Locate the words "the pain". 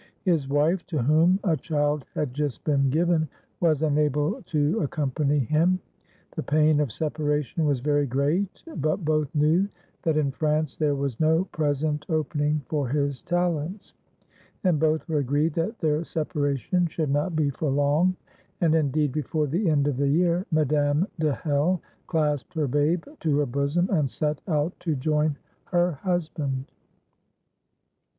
6.35-6.79